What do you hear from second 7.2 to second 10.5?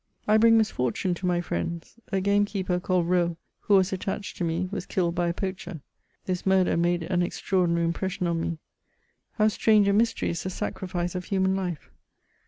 extraordinary impression on me. How strange a mystery is the